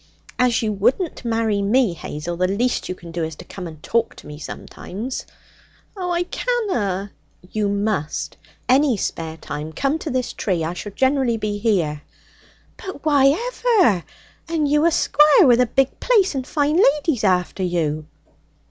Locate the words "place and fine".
15.99-16.77